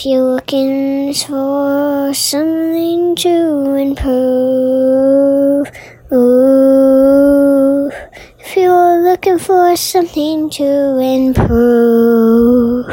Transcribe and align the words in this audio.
If 0.00 0.06
you're 0.06 0.34
looking 0.36 1.12
for 1.12 2.14
something 2.14 3.14
to 3.16 3.74
improve, 3.74 5.68
ooh, 6.10 7.90
if 8.38 8.56
you're 8.56 9.02
looking 9.02 9.38
for 9.38 9.76
something 9.76 10.48
to 10.56 10.98
improve, 11.00 12.86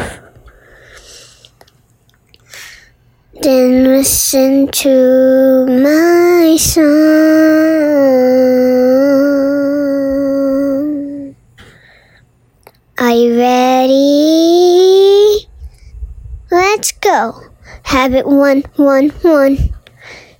then 3.41 3.85
listen 3.85 4.67
to 4.67 5.65
my 5.65 6.57
song. 6.59 6.87
You 12.99 13.37
ready? 13.39 13.66
Go. 17.07 17.41
Habit 17.83 18.27
one, 18.27 18.63
one, 18.75 19.09
one. 19.21 19.73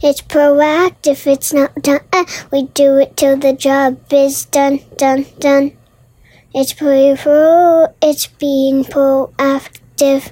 It's 0.01 0.21
proactive, 0.21 1.25
it's 1.25 1.53
not 1.53 1.73
done. 1.81 2.01
Uh, 2.13 2.25
we 2.51 2.63
do 2.63 2.97
it 2.97 3.17
till 3.17 3.37
the 3.37 3.53
job 3.53 3.99
is 4.11 4.45
done, 4.45 4.81
done, 4.97 5.25
done. 5.39 5.71
It's 6.53 6.73
pro, 6.73 7.87
it's 8.01 8.27
being 8.27 8.83
proactive. 8.83 10.31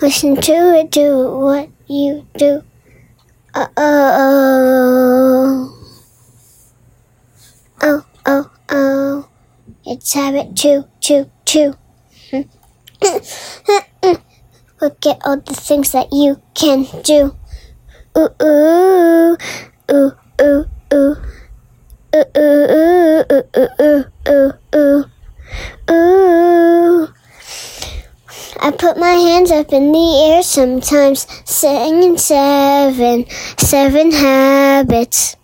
Listen 0.00 0.36
to 0.36 0.78
it, 0.78 0.90
do 0.90 1.38
what 1.38 1.68
you 1.86 2.26
do. 2.36 2.62
Uh 3.54 3.68
oh. 3.76 5.78
Oh, 7.82 8.04
oh, 8.26 8.50
oh. 8.70 9.28
It's 9.84 10.14
habit 10.14 10.56
two, 10.56 10.84
two, 11.00 11.30
two. 11.44 11.76
Look 14.82 15.06
at 15.06 15.24
all 15.24 15.36
the 15.36 15.54
things 15.54 15.92
that 15.92 16.12
you 16.12 16.42
can 16.54 16.88
do. 17.04 17.36
Ooh, 18.18 18.28
ooh, 18.42 19.36
ooh, 19.92 20.12
ooh, 20.42 20.64
ooh. 20.92 21.16
Ooh, 22.16 22.24
ooh, 22.36 23.24
ooh, 24.26 24.52
ooh, 24.74 25.04
ooh. 25.88 27.08
I 28.60 28.70
put 28.76 28.98
my 28.98 29.12
hands 29.12 29.52
up 29.52 29.72
in 29.72 29.92
the 29.92 30.32
air 30.34 30.42
sometimes, 30.42 31.28
singing 31.44 32.18
seven, 32.18 33.26
seven 33.58 34.10
habits. 34.10 35.36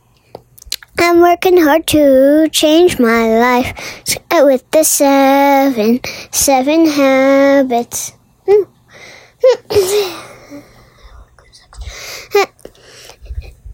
I'm 0.99 1.21
working 1.21 1.59
hard 1.59 1.87
to 1.95 2.49
change 2.51 2.99
my 2.99 3.39
life 3.39 4.03
with 4.33 4.69
the 4.73 4.83
seven, 4.83 6.01
seven 6.33 6.87
habits. 6.87 8.18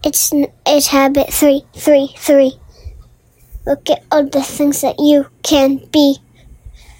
It's 0.05 0.31
it's 0.67 0.87
habit 0.89 1.33
three, 1.33 1.65
three, 1.73 2.13
three. 2.15 2.59
Look 3.65 3.89
at 3.89 4.03
all 4.11 4.29
the 4.29 4.43
things 4.43 4.81
that 4.81 4.99
you 4.99 5.25
can 5.41 5.77
be. 5.91 6.21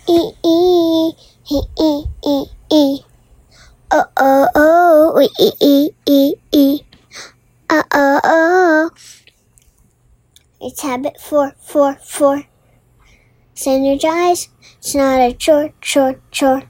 E 0.10 0.34
e 0.44 1.14
e 1.52 1.60
e 1.78 2.04
e 2.26 2.46
e. 2.72 3.06
Oh 3.92 4.06
oh 4.18 4.50
oh 4.56 5.22
e 5.22 5.52
e 5.62 5.92
e 6.10 6.34
e. 6.52 6.82
Uh 7.70 7.84
oh 7.94 8.20
oh. 8.24 8.90
It's 10.60 10.82
habit 10.82 11.22
four, 11.22 11.54
four, 11.62 11.98
four. 12.02 12.46
Synergize. 13.54 14.50
It's 14.80 14.96
not 14.96 15.20
a 15.22 15.32
chore, 15.34 15.74
chore, 15.80 16.20
chore. 16.32 16.64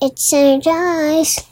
It's 0.00 0.32
synergize. 0.32 1.44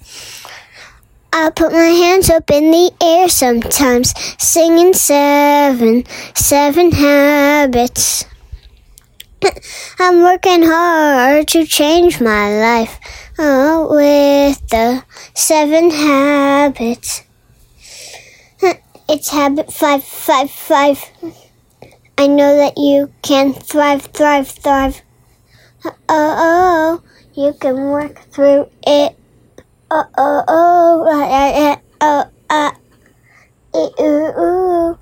I 1.33 1.51
put 1.51 1.73
my 1.73 1.79
hands 1.79 2.31
up 2.31 2.49
in 2.51 2.71
the 2.71 2.93
air 3.03 3.29
sometimes, 3.29 4.15
singing 4.39 4.93
seven, 4.95 6.05
seven 6.35 6.93
habits. 6.93 8.25
I'm 9.99 10.23
working 10.23 10.63
hard 10.63 11.49
to 11.49 11.67
change 11.67 12.21
my 12.21 12.57
life 12.61 13.01
oh, 13.37 13.89
with 13.91 14.67
the 14.69 15.03
seven 15.35 15.91
habits. 15.91 17.25
It's 19.09 19.31
habit 19.31 19.73
five, 19.73 20.03
five, 20.05 20.51
five. 20.51 21.05
I 22.19 22.27
know 22.27 22.57
that 22.57 22.79
you 22.79 23.13
can 23.23 23.53
thrive, 23.53 24.03
thrive, 24.07 24.49
thrive. 24.49 25.03
Oh, 25.85 25.95
oh, 26.09 26.66
you 27.37 27.53
can 27.53 27.77
work 27.91 28.19
through 28.33 28.69
it. 28.87 29.17
Oh, 29.91 30.05
oh, 30.17 30.45
oh, 30.49 31.77
uh, 32.01 32.25
uh, 32.51 32.73
ooh, 33.77 34.41
ooh. 34.41 34.99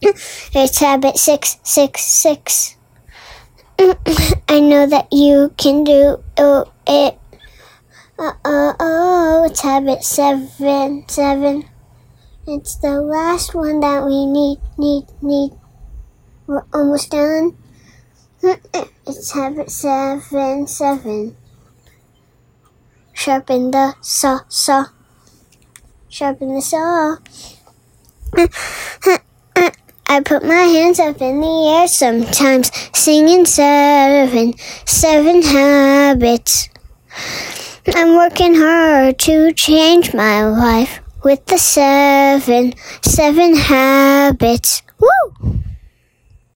It's 0.00 0.78
habit 0.78 1.16
six, 1.16 1.56
six, 1.64 2.02
six. 2.02 2.76
I 4.48 4.60
know 4.60 4.86
that 4.86 5.08
you 5.10 5.52
can 5.56 5.82
do 5.84 6.22
oh, 6.36 6.70
it. 6.86 7.18
Uh, 8.18 8.32
oh, 8.44 8.74
oh, 8.78 9.46
it's 9.48 9.60
habit 9.60 10.04
seven, 10.04 11.04
seven. 11.08 11.64
It's 12.46 12.76
the 12.76 13.00
last 13.00 13.54
one 13.54 13.80
that 13.80 14.04
we 14.04 14.26
need, 14.26 14.58
need, 14.76 15.04
need. 15.22 15.52
We're 16.46 16.64
almost 16.72 17.10
done. 17.10 17.56
It's 19.08 19.32
habit 19.32 19.70
seven, 19.70 20.66
seven. 20.66 21.34
Sharpen 23.14 23.70
the 23.70 23.94
saw, 24.02 24.40
saw. 24.50 24.84
Sharpen 26.10 26.54
the 26.54 26.60
saw. 26.60 27.16
I 30.06 30.20
put 30.20 30.44
my 30.44 30.60
hands 30.60 31.00
up 31.00 31.22
in 31.22 31.40
the 31.40 31.68
air 31.68 31.88
sometimes, 31.88 32.70
singing 32.94 33.46
seven, 33.46 34.52
seven 34.84 35.40
habits. 35.40 36.68
I'm 37.94 38.14
working 38.14 38.56
hard 38.56 39.18
to 39.20 39.54
change 39.54 40.12
my 40.12 40.44
life 40.44 41.00
with 41.24 41.46
the 41.46 41.56
seven, 41.56 42.74
seven 43.00 43.56
habits. 43.56 44.82
Woo! 45.00 45.60